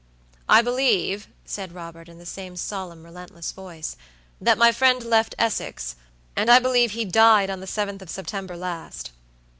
"I 0.49 0.63
believe," 0.63 1.27
said 1.45 1.73
Robert, 1.75 2.09
in 2.09 2.17
the 2.17 2.25
same 2.25 2.55
solemn, 2.55 3.03
relentless 3.05 3.51
voice, 3.51 3.95
"that 4.41 4.57
my 4.57 4.71
friend 4.71 5.03
left 5.03 5.35
Essex; 5.37 5.95
and 6.35 6.49
I 6.49 6.57
believe 6.57 6.93
he 6.93 7.05
died 7.05 7.51
on 7.51 7.59
the 7.59 7.67
7th 7.67 8.01
of 8.01 8.09
September 8.09 8.57
last." 8.57 9.11